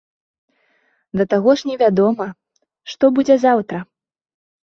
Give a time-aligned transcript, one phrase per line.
[1.21, 2.27] Да таго ж невядома,
[2.93, 3.77] што будзе заўтра.